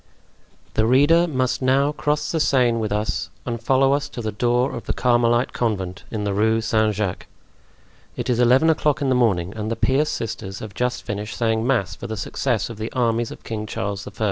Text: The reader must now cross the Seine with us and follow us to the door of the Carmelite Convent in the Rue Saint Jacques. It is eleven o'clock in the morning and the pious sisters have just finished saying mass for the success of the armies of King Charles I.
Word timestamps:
The 0.73 0.87
reader 0.87 1.27
must 1.27 1.61
now 1.61 1.91
cross 1.91 2.31
the 2.31 2.39
Seine 2.39 2.79
with 2.79 2.91
us 2.91 3.29
and 3.45 3.61
follow 3.61 3.93
us 3.93 4.09
to 4.09 4.21
the 4.23 4.31
door 4.31 4.73
of 4.75 4.87
the 4.87 4.93
Carmelite 4.95 5.53
Convent 5.53 6.05
in 6.09 6.23
the 6.23 6.33
Rue 6.33 6.59
Saint 6.59 6.95
Jacques. 6.95 7.27
It 8.17 8.27
is 8.27 8.39
eleven 8.39 8.71
o'clock 8.71 9.03
in 9.03 9.09
the 9.09 9.13
morning 9.13 9.53
and 9.55 9.69
the 9.69 9.75
pious 9.75 10.09
sisters 10.09 10.57
have 10.57 10.73
just 10.73 11.03
finished 11.03 11.37
saying 11.37 11.67
mass 11.67 11.93
for 11.95 12.07
the 12.07 12.17
success 12.17 12.67
of 12.67 12.79
the 12.79 12.91
armies 12.93 13.29
of 13.29 13.43
King 13.43 13.67
Charles 13.67 14.07
I. 14.07 14.11